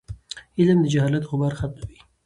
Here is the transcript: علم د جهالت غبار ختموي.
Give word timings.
علم 0.59 0.77
د 0.81 0.85
جهالت 0.93 1.23
غبار 1.29 1.53
ختموي. 1.59 1.99